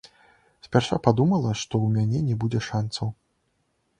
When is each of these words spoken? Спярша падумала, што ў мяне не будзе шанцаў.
Спярша 0.67 0.97
падумала, 1.07 1.51
што 1.63 1.75
ў 1.85 1.99
мяне 1.99 2.19
не 2.31 2.37
будзе 2.45 2.59
шанцаў. 2.69 3.07